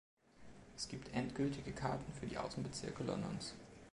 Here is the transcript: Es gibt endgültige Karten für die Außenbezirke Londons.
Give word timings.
Es 0.75 0.87
gibt 0.87 1.13
endgültige 1.13 1.73
Karten 1.73 2.11
für 2.19 2.25
die 2.25 2.39
Außenbezirke 2.39 3.03
Londons. 3.03 3.53